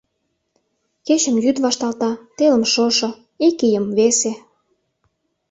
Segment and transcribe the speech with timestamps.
[1.05, 3.09] Кечым йӱд вашталта, телым— шошо,
[3.47, 4.33] ик ийым— весе.